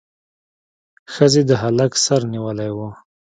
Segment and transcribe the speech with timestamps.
[1.13, 2.79] ښځې د هلک سر نیولی و.